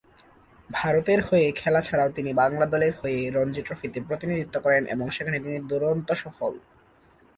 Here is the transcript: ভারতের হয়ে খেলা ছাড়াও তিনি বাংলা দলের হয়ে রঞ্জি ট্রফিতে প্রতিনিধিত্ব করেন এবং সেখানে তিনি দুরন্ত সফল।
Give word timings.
ভারতের 0.69 1.19
হয়ে 1.21 1.47
খেলা 1.51 1.81
ছাড়াও 1.81 2.09
তিনি 2.11 2.31
বাংলা 2.33 2.65
দলের 2.65 2.93
হয়ে 3.01 3.19
রঞ্জি 3.31 3.61
ট্রফিতে 3.61 3.99
প্রতিনিধিত্ব 4.01 4.55
করেন 4.59 4.83
এবং 4.85 5.05
সেখানে 5.09 5.37
তিনি 5.39 5.57
দুরন্ত 5.69 6.09
সফল। 6.23 6.53